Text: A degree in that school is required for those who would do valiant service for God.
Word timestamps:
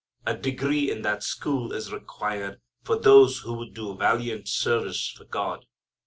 A 0.25 0.35
degree 0.35 0.89
in 0.89 1.03
that 1.03 1.21
school 1.21 1.71
is 1.73 1.93
required 1.93 2.59
for 2.81 2.97
those 2.97 3.41
who 3.41 3.53
would 3.59 3.75
do 3.75 3.95
valiant 3.95 4.47
service 4.47 5.07
for 5.15 5.25
God. 5.25 5.67